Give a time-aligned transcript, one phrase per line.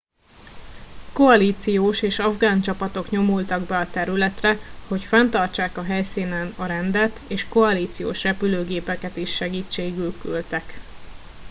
[1.13, 7.47] koalíciós és afgán csapatok nyomultak be a területre hogy fenntartsák a helyszínen a rendet és
[7.47, 10.77] koalíciós repülőgépeket is segítségül küldtek